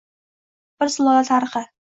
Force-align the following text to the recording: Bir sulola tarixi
Bir 0.85 0.95
sulola 0.95 1.23
tarixi 1.31 1.67